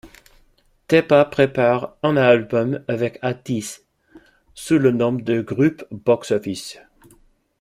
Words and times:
Tepa 0.87 1.25
prépare 1.25 1.95
un 2.01 2.17
album 2.17 2.83
avec 2.87 3.19
Atis, 3.21 3.81
sous 4.55 4.79
le 4.79 4.89
nom 4.89 5.11
de 5.13 5.41
groupe 5.41 5.85
Box 5.91 6.31
Office. 6.31 6.79